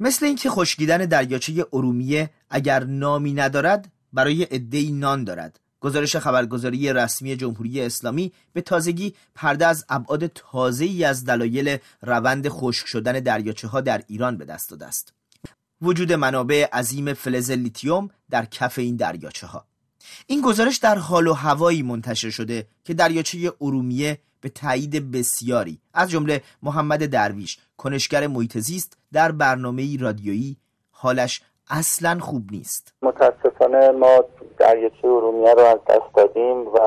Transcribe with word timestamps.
مثل 0.00 0.26
اینکه 0.26 0.50
خشکیدن 0.50 0.98
دریاچه 0.98 1.66
ارومیه 1.72 2.30
اگر 2.50 2.84
نامی 2.84 3.32
ندارد 3.32 3.92
برای 4.12 4.42
عدهای 4.42 4.92
نان 4.92 5.24
دارد. 5.24 5.60
گزارش 5.80 6.16
خبرگزاری 6.16 6.92
رسمی 6.92 7.36
جمهوری 7.36 7.80
اسلامی 7.80 8.32
به 8.52 8.60
تازگی 8.60 9.14
پرده 9.34 9.66
از 9.66 9.84
ابعاد 9.88 10.26
تازه‌ای 10.26 11.04
از 11.04 11.24
دلایل 11.24 11.78
روند 12.02 12.48
خشک 12.48 12.86
شدن 12.86 13.12
دریاچه 13.12 13.68
ها 13.68 13.80
در 13.80 14.02
ایران 14.06 14.36
به 14.36 14.44
دست 14.44 14.70
داده 14.70 14.86
است. 14.86 15.12
وجود 15.82 16.12
منابع 16.12 16.68
عظیم 16.72 17.12
فلز 17.12 17.50
لیتیوم 17.50 18.10
در 18.30 18.44
کف 18.44 18.78
این 18.78 18.96
دریاچه 18.96 19.46
ها 19.46 19.64
این 20.26 20.40
گزارش 20.40 20.76
در 20.76 20.98
حال 20.98 21.26
و 21.26 21.32
هوایی 21.32 21.82
منتشر 21.82 22.30
شده 22.30 22.66
که 22.84 22.94
دریاچه 22.94 23.52
ارومیه 23.60 24.18
به 24.44 24.50
تایید 24.50 25.12
بسیاری. 25.12 25.78
از 25.94 26.10
جمله 26.10 26.40
محمد 26.62 27.06
درویش 27.06 27.58
کنشگر 27.76 28.26
محیط 28.26 28.58
زیست 28.58 28.98
در 29.12 29.32
برنامه 29.32 29.98
رادیویی 30.00 30.56
حالش 30.90 31.42
اصلا 31.70 32.18
خوب 32.20 32.42
نیست. 32.50 32.94
متاسفانه 33.02 33.90
ما 33.90 34.24
دریاچه 34.58 35.08
ارومیه 35.08 35.54
رو 35.54 35.60
از 35.60 35.78
دست 35.88 36.14
دادیم 36.16 36.66
و 36.66 36.78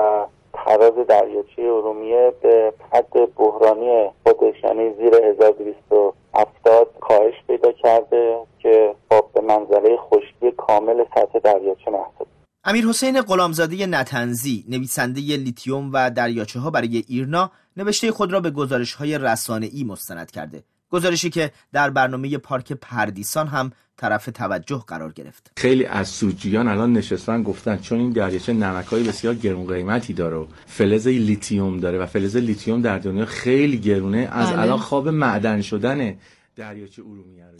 تراز 0.54 1.08
دریاچه 1.08 1.62
ارومیه 1.62 2.34
به 2.42 2.74
حد 2.94 3.36
بحرانی 3.36 4.10
خودش 4.24 4.64
یعنی 4.64 4.94
زیر 4.94 5.16
1270 5.16 6.88
کاهش 7.02 7.34
پیدا 7.48 7.72
کرده 7.72 8.38
که 8.60 8.96
با 9.10 9.22
به 9.34 9.42
منزله 9.42 9.98
خشکی 9.98 10.52
کامل 10.52 11.04
سطح 11.16 11.40
دریاچه 11.40 11.92
محسوب 11.92 12.28
امیر 12.70 12.86
حسین 12.88 13.22
غلامزاده 13.22 13.86
نتنزی 13.86 14.66
نویسنده 14.70 15.22
لیتیوم 15.22 15.90
و 15.94 16.12
دریاچه 16.12 16.60
ها 16.60 16.70
برای 16.70 17.04
ایرنا 17.08 17.52
نوشته 17.78 18.12
خود 18.12 18.32
را 18.32 18.40
به 18.40 18.52
گزارش 18.52 18.94
های 18.94 19.18
رسانه 19.18 19.70
ای 19.74 19.84
مستند 19.84 20.32
کرده. 20.32 20.64
گزارشی 20.90 21.30
که 21.30 21.52
در 21.74 21.90
برنامه 21.90 22.38
پارک 22.38 22.74
پردیسان 22.74 23.48
هم 23.48 23.72
طرف 23.98 24.26
توجه 24.26 24.84
قرار 24.88 25.14
گرفت. 25.14 25.52
خیلی 25.58 25.86
از 25.86 26.08
سوجیان 26.08 26.68
الان 26.68 26.94
نشستن 26.94 27.44
گفتن 27.44 27.78
چون 27.78 28.00
این 28.00 28.10
دریاچه 28.10 28.54
نمک 28.54 28.86
های 28.86 29.04
بسیار 29.04 29.36
گرون 29.36 29.68
قیمتی 29.68 30.14
داره 30.14 30.38
و 30.38 30.46
فلز 30.66 31.08
لیتیوم 31.08 31.80
داره 31.80 32.00
و 32.00 32.06
فلز 32.06 32.38
لیتیوم 32.38 32.82
در 32.82 33.00
دنیا 33.00 33.26
خیلی 33.26 33.78
گرونه 33.78 34.30
از 34.32 34.50
بله. 34.50 34.60
الان 34.60 34.78
خواب 34.78 35.10
معدن 35.10 35.62
شدن 35.62 36.16
دریاچه 36.56 37.02
ارومیه 37.02 37.46
رو 37.46 37.58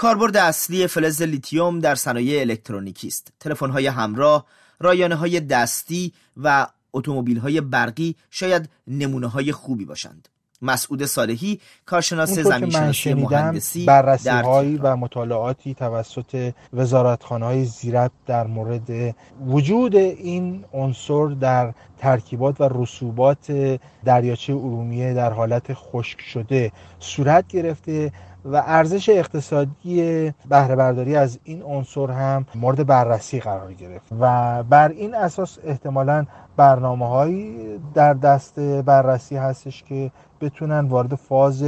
کاربرد 0.00 0.36
اصلی 0.36 0.86
فلز 0.86 1.22
لیتیوم 1.22 1.80
در 1.80 1.94
صنایع 1.94 2.40
الکترونیکی 2.40 3.08
است. 3.08 3.32
های 3.60 3.86
همراه 3.86 4.46
رایانه 4.78 5.14
های 5.14 5.40
دستی 5.40 6.12
و 6.36 6.66
اتومبیل 6.92 7.38
های 7.38 7.60
برقی 7.60 8.16
شاید 8.30 8.68
نمونه 8.86 9.26
های 9.26 9.52
خوبی 9.52 9.84
باشند. 9.84 10.28
مسعود 10.62 11.04
صالحی 11.04 11.60
کارشناس 11.86 12.38
زمینشناسی 12.38 13.14
مهندسی 13.14 13.84
بررسی 13.84 14.28
هایی 14.28 14.76
و 14.76 14.96
مطالعاتی 14.96 15.74
توسط 15.74 16.52
وزارتخانه 16.72 17.46
های 17.46 17.64
زیرت 17.64 18.10
در 18.26 18.46
مورد 18.46 19.16
وجود 19.46 19.96
این 19.96 20.64
عنصر 20.72 21.26
در 21.26 21.72
ترکیبات 21.98 22.60
و 22.60 22.68
رسوبات 22.82 23.52
دریاچه 24.04 24.52
ارومیه 24.52 25.14
در 25.14 25.32
حالت 25.32 25.74
خشک 25.74 26.20
شده 26.20 26.72
صورت 26.98 27.48
گرفته 27.48 28.12
و 28.44 28.62
ارزش 28.66 29.08
اقتصادی 29.08 30.32
بهره 30.48 30.76
برداری 30.76 31.16
از 31.16 31.38
این 31.44 31.62
عنصر 31.62 32.10
هم 32.10 32.46
مورد 32.54 32.86
بررسی 32.86 33.40
قرار 33.40 33.72
گرفت 33.72 34.06
و 34.20 34.62
بر 34.62 34.88
این 34.88 35.14
اساس 35.14 35.58
احتمالا 35.64 36.26
برنامه 36.56 37.69
در 37.94 38.14
دست 38.14 38.60
بررسی 38.60 39.36
هستش 39.36 39.82
که 39.82 40.12
بتونن 40.40 40.80
وارد 40.80 41.14
فاز 41.14 41.64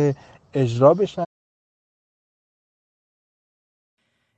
اجرا 0.55 0.95
بشن. 0.95 1.25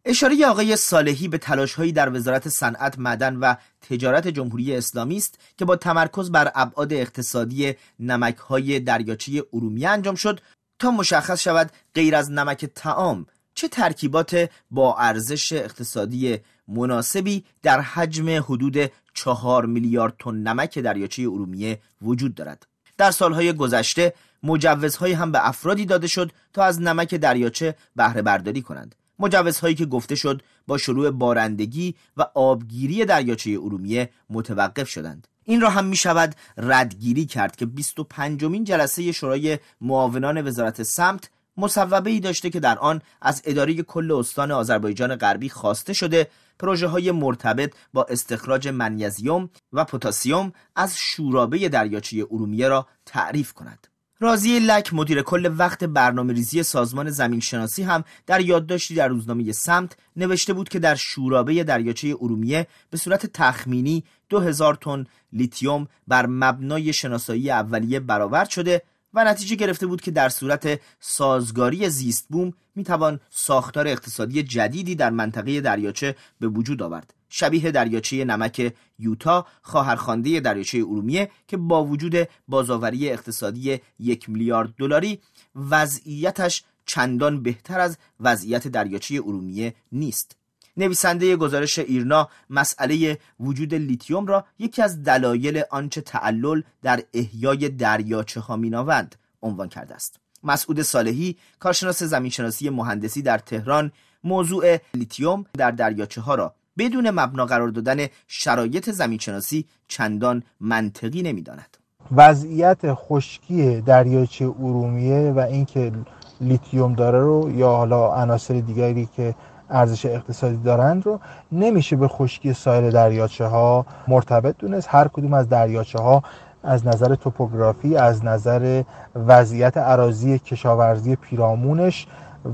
اشاره 0.05 0.47
آقای 0.47 0.77
صالحی 0.77 1.29
به 1.29 1.39
تلاشهایی 1.39 1.93
در 1.93 2.13
وزارت 2.13 2.49
صنعت 2.49 2.99
معدن 2.99 3.37
و 3.37 3.55
تجارت 3.81 4.29
جمهوری 4.29 4.77
اسلامی 4.77 5.17
است 5.17 5.39
که 5.57 5.65
با 5.65 5.77
تمرکز 5.77 6.31
بر 6.31 6.53
ابعاد 6.55 6.93
اقتصادی 6.93 7.75
نمکهای 8.01 8.81
دریاچه 8.81 9.43
ارومیه 9.53 9.89
انجام 9.89 10.15
شد 10.15 10.41
تا 10.79 10.91
مشخص 10.91 11.41
شود 11.41 11.71
غیر 11.95 12.17
از 12.17 12.31
نمک 12.31 12.65
تعام 12.65 13.27
چه 13.55 13.69
ترکیبات 13.69 14.51
با 14.71 14.97
ارزش 14.99 15.53
اقتصادی 15.53 16.39
مناسبی 16.69 17.45
در 17.63 17.81
حجم 17.81 18.29
حدود 18.29 18.91
چهار 19.15 19.67
میلیارد 19.67 20.15
تن 20.19 20.35
نمک 20.35 20.79
دریاچه 20.79 21.23
ارومیه 21.23 21.79
وجود 22.03 22.35
دارد. 22.35 22.67
در 22.99 23.11
سالهای 23.11 23.53
گذشته 23.53 24.15
مجوزهایی 24.43 25.15
هم 25.15 25.33
به 25.33 25.49
افرادی 25.49 25.87
داده 25.87 26.07
شد 26.07 26.33
تا 26.53 26.65
از 26.65 26.81
نمک 26.81 27.15
دریاچه 27.15 27.75
بهره 27.97 28.23
برداری 28.23 28.63
کنند. 28.63 28.95
مجوزهایی 29.19 29.75
که 29.75 29.87
گفته 29.87 30.15
شد 30.15 30.43
با 30.67 30.79
شروع 30.79 31.11
بارندگی 31.11 31.95
و 32.17 32.27
آبگیری 32.35 33.05
دریاچه 33.05 33.51
ارومیه 33.51 34.11
متوقف 34.31 34.89
شدند. 34.89 35.29
این 35.45 35.61
را 35.61 35.71
هم 35.71 35.85
می 35.85 35.97
شود 35.97 36.35
ردگیری 36.57 37.27
کرد 37.27 37.57
که 37.57 37.67
25 37.67 38.45
مین 38.45 38.65
جلسه 38.65 39.13
شورای 39.13 39.59
معاونان 39.81 40.47
وزارت 40.47 40.83
سمت 40.83 41.31
مصوبه 41.57 42.11
ای 42.11 42.21
داشته 42.21 42.51
که 42.51 42.61
در 42.61 42.79
آن 42.79 43.03
از 43.23 43.43
اداره 43.45 43.75
کل 43.75 44.13
استان 44.13 44.51
آذربایجان 44.51 45.17
غربی 45.17 45.49
خواسته 45.49 45.93
شده 45.93 46.29
پروژه 46.59 46.87
های 46.87 47.11
مرتبط 47.11 47.75
با 47.93 48.05
استخراج 48.05 48.69
منیزیم 48.69 49.51
و 49.73 49.85
پتاسیم 49.85 50.53
از 50.77 50.97
شورابه 50.99 51.69
دریاچه 51.69 52.27
ارومیه 52.31 52.69
را 52.69 52.87
تعریف 53.07 53.53
کند. 53.53 53.87
رازی 54.21 54.59
لک 54.59 54.95
مدیر 54.95 55.23
کل 55.23 55.55
وقت 55.59 55.85
برنامه 55.85 56.33
ریزی 56.33 56.63
سازمان 56.63 57.11
زمین 57.11 57.41
شناسی 57.41 57.83
هم 57.83 58.05
در 58.27 58.41
یادداشتی 58.41 58.95
در 58.95 59.09
روزنامه 59.09 59.53
سمت 59.53 59.97
نوشته 60.17 60.53
بود 60.53 60.69
که 60.69 60.79
در 60.79 60.95
شورابه 60.95 61.65
دریاچه 61.65 62.17
ارومیه 62.21 62.67
به 62.91 62.97
صورت 62.97 63.27
تخمینی 63.27 64.05
2000 64.29 64.75
تن 64.75 65.05
لیتیوم 65.33 65.89
بر 66.09 66.27
مبنای 66.27 66.93
شناسایی 66.93 67.51
اولیه 67.51 68.01
برآورد 68.01 68.49
شده 68.49 68.83
و 69.15 69.25
نتیجه 69.25 69.57
گرفته 69.57 69.87
بود 69.87 70.01
که 70.01 70.11
در 70.11 70.29
صورت 70.29 70.81
سازگاری 71.01 71.89
زیست 71.89 72.27
بوم 72.31 72.53
می‌توان 72.75 73.21
ساختار 73.31 73.89
اقتصادی 73.89 74.43
جدیدی 74.43 74.95
در 74.95 75.11
منطقه 75.11 75.61
دریاچه 75.61 76.17
به 76.41 76.49
وجود 76.49 76.83
آورد. 76.83 77.15
شبیه 77.29 77.71
دریاچه 77.71 78.25
نمک 78.25 78.75
یوتا 78.99 79.47
خواهرخوانده 79.63 80.41
دریاچه 80.41 80.79
ارومیه 80.79 81.31
که 81.49 81.57
با 81.57 81.85
وجود 81.85 82.29
بازآوری 82.49 83.11
اقتصادی 83.11 83.81
یک 83.99 84.31
میلیارد 84.31 84.75
دلاری 84.79 85.21
وضعیتش 85.55 86.65
چندان 86.87 87.43
بهتر 87.43 87.81
از 87.81 87.99
وضعیت 88.21 88.69
دریاچه 88.69 89.15
ارومیه 89.15 89.75
نیست. 89.93 90.37
نویسنده 90.77 91.37
گزارش 91.37 91.79
ایرنا 91.79 92.29
مسئله 92.51 93.19
وجود 93.41 93.75
لیتیوم 93.75 94.27
را 94.27 94.45
یکی 94.59 94.83
از 94.83 95.03
دلایل 95.03 95.63
آنچه 95.71 96.01
تعلل 96.01 96.63
در 96.83 97.03
احیای 97.15 97.69
دریاچه 97.69 98.41
ها 98.41 98.57
می‌نامند 98.57 99.15
عنوان 99.43 99.69
کرده 99.69 99.95
است. 99.95 100.17
مسعود 100.43 100.83
صالحی 100.83 101.37
کارشناس 101.59 102.03
زمینشناسی 102.03 102.71
مهندسی 102.71 103.23
در 103.23 103.39
تهران 103.39 103.93
موضوع 104.25 104.79
لیتیوم 104.95 105.45
در 105.59 105.71
دریاچه 105.71 106.21
ها 106.21 106.35
را 106.35 106.55
بدون 106.79 107.11
مبنا 107.11 107.47
قرار 107.47 107.69
دادن 107.69 108.07
شرایط 108.29 108.91
زمینشناسی 108.91 109.65
چندان 109.89 110.43
منطقی 110.61 111.23
نمی‌داند. 111.23 111.77
وضعیت 112.13 112.95
خشکی 112.95 113.81
دریاچه 113.81 114.45
ارومیه 114.45 115.33
و 115.37 115.39
اینکه 115.39 115.93
لیتیوم 116.41 116.95
داره 116.95 117.19
رو 117.19 117.51
یا 117.57 117.69
حالا 117.69 118.15
عناصر 118.15 118.55
دیگری 118.55 119.09
که 119.17 119.35
ارزش 119.71 120.07
اقتصادی 120.07 120.57
دارند 120.57 121.07
رو 121.07 121.21
نمیشه 121.53 121.97
به 121.97 122.09
خشکی 122.09 122.53
سایر 122.53 122.91
دریاچه 122.91 123.47
ها 123.47 123.87
مرتبط 124.09 124.57
دونست. 124.59 124.89
هر 124.91 125.09
کدوم 125.09 125.35
از 125.35 125.49
دریاچه 125.49 125.99
ها 125.99 126.23
از 126.63 126.87
نظر 126.87 127.15
توپوگرافی 127.15 127.97
از 127.97 128.25
نظر 128.25 128.83
وضعیت 129.15 129.77
عراضی 129.77 130.39
کشاورزی 130.39 131.17
پیرامونش 131.17 132.07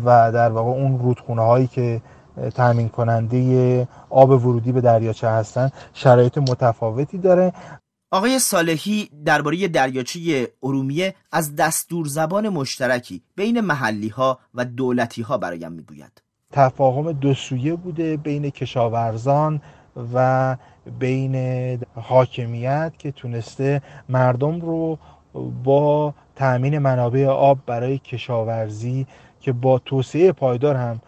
و 0.04 0.32
در 0.32 0.50
واقع 0.50 0.70
اون 0.70 0.98
رودخونه 0.98 1.42
هایی 1.42 1.66
که 1.66 2.02
تامین 2.54 2.88
کننده 2.88 3.88
آب 4.10 4.30
ورودی 4.30 4.72
به 4.72 4.80
دریاچه 4.80 5.28
هستن 5.28 5.70
شرایط 5.94 6.38
متفاوتی 6.38 7.18
داره. 7.18 7.52
آقای 8.12 8.38
صالحی 8.38 9.10
درباره 9.24 9.68
دریاچه 9.68 10.48
ارومیه 10.62 11.14
از 11.32 11.56
دستور 11.56 12.06
زبان 12.06 12.48
مشترکی 12.48 13.22
بین 13.36 13.60
محلی 13.60 14.08
ها 14.08 14.38
و 14.54 14.64
دولتی 14.64 15.22
ها 15.22 15.38
برایم 15.38 15.72
می‌گوید. 15.72 16.22
تفاهم 16.52 17.12
دو 17.12 17.34
سویه 17.34 17.74
بوده 17.74 18.16
بین 18.16 18.50
کشاورزان 18.50 19.60
و 20.14 20.56
بین 20.98 21.36
حاکمیت 21.94 22.92
که 22.98 23.12
تونسته 23.12 23.82
مردم 24.08 24.60
رو 24.60 24.98
با 25.64 26.14
تأمین 26.36 26.78
منابع 26.78 27.26
آب 27.26 27.58
برای 27.66 27.98
کشاورزی 27.98 29.06
که 29.40 29.52
با 29.52 29.78
توسعه 29.78 30.32
پایدار 30.32 30.76
هم 30.76 31.00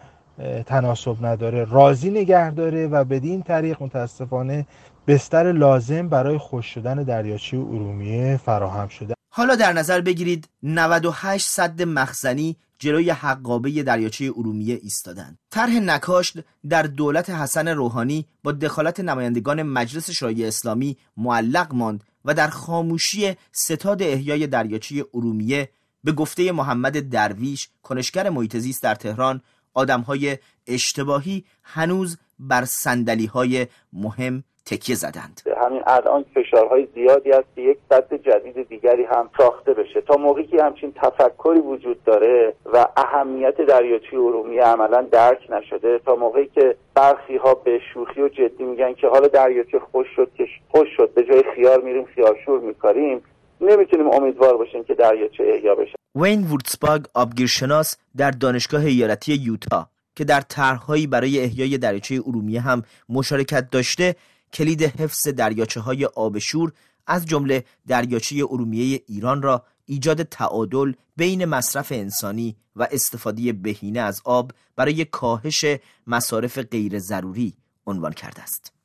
تناسب 0.65 1.25
نداره 1.25 1.65
راضی 1.65 2.09
نگه 2.09 2.51
داره 2.51 2.87
و 2.87 3.03
بدین 3.03 3.43
طریق 3.43 3.83
متاسفانه 3.83 4.65
بستر 5.07 5.51
لازم 5.51 6.09
برای 6.09 6.37
خوش 6.37 6.65
شدن 6.65 7.03
دریاچه 7.03 7.57
ارومیه 7.57 8.37
فراهم 8.37 8.87
شده. 8.87 9.13
حالا 9.35 9.55
در 9.55 9.73
نظر 9.73 10.01
بگیرید 10.01 10.49
98 10.63 11.47
صد 11.47 11.81
مخزنی 11.81 12.55
جلوی 12.79 13.09
حقابه 13.09 13.83
دریاچه 13.83 14.31
ارومیه 14.37 14.79
ایستادند. 14.83 15.39
طرح 15.49 15.79
نکاشت 15.79 16.37
در 16.69 16.83
دولت 16.83 17.29
حسن 17.29 17.67
روحانی 17.67 18.25
با 18.43 18.51
دخالت 18.51 18.99
نمایندگان 18.99 19.63
مجلس 19.63 20.11
شورای 20.11 20.45
اسلامی 20.45 20.97
معلق 21.17 21.73
ماند 21.73 22.03
و 22.25 22.33
در 22.33 22.47
خاموشی 22.47 23.35
ستاد 23.51 24.01
احیای 24.01 24.47
دریاچه 24.47 25.05
ارومیه 25.13 25.69
به 26.03 26.11
گفته 26.11 26.51
محمد 26.51 27.09
درویش 27.09 27.69
کنشگر 27.83 28.29
محیط 28.29 28.81
در 28.81 28.95
تهران 28.95 29.41
آدمهای 29.73 30.37
اشتباهی 30.67 31.45
هنوز 31.63 32.17
بر 32.39 32.65
سندلی 32.65 33.25
های 33.25 33.67
مهم 33.93 34.43
تکیه 34.65 34.95
زدند. 34.95 35.41
همین 35.65 35.81
الان 35.87 36.25
فشارهای 36.35 36.87
زیادی 36.95 37.31
است 37.31 37.47
که 37.55 37.61
یک 37.61 37.77
سد 37.89 38.13
جدید 38.13 38.69
دیگری 38.69 39.03
هم 39.03 39.29
ساخته 39.37 39.73
بشه. 39.73 40.01
تا 40.01 40.15
موقعی 40.15 40.47
که 40.47 40.63
همچین 40.63 40.93
تفکری 40.95 41.59
وجود 41.59 42.03
داره 42.03 42.53
و 42.73 42.85
اهمیت 42.97 43.61
دریاچه 43.61 44.13
ارومیه 44.13 44.63
عملا 44.63 45.01
درک 45.01 45.51
نشده 45.51 45.99
تا 45.99 46.15
موقعی 46.15 46.47
که 46.47 46.75
برخی 46.95 47.37
ها 47.37 47.53
به 47.53 47.79
شوخی 47.93 48.21
و 48.21 48.29
جدی 48.29 48.63
میگن 48.63 48.93
که 48.93 49.07
حالا 49.07 49.27
دریاچه 49.27 49.79
خوش 49.79 50.07
شد 50.15 50.31
که 50.37 50.47
خوش 50.69 50.87
شد 50.97 51.13
به 51.13 51.23
جای 51.23 51.43
خیار 51.55 51.81
میریم 51.81 52.05
خیارشور 52.05 52.59
میکاریم 52.59 53.21
نمی‌تونیم 53.61 54.11
امیدوار 54.11 54.57
باشیم 54.57 54.83
که 54.83 54.93
دریاچه 54.93 55.43
احیا 55.43 55.75
بشه. 55.75 55.95
وین 56.15 56.43
وودسباگ 56.43 57.05
آبگیرشناس 57.13 57.97
در 58.17 58.31
دانشگاه 58.31 58.85
ایالتی 58.85 59.33
یوتا. 59.33 59.87
که 60.15 60.23
در 60.23 60.41
طرحهایی 60.41 61.07
برای 61.07 61.39
احیای 61.39 61.77
دریاچه 61.77 62.21
ارومیه 62.25 62.61
هم 62.61 62.83
مشارکت 63.09 63.69
داشته 63.69 64.15
کلید 64.53 64.83
حفظ 64.83 65.27
دریاچه 65.27 65.79
های 65.79 66.05
آبشور 66.05 66.71
از 67.07 67.25
جمله 67.25 67.63
دریاچه 67.87 68.35
ارومیه 68.49 69.01
ایران 69.07 69.41
را 69.41 69.65
ایجاد 69.85 70.23
تعادل 70.23 70.93
بین 71.15 71.45
مصرف 71.45 71.91
انسانی 71.91 72.55
و 72.75 72.87
استفاده 72.91 73.53
بهینه 73.53 73.99
از 73.99 74.21
آب 74.25 74.51
برای 74.75 75.05
کاهش 75.05 75.65
مصارف 76.07 76.57
غیر 76.57 76.99
ضروری 76.99 77.53
عنوان 77.87 78.13
کرده 78.13 78.41
است. 78.41 78.82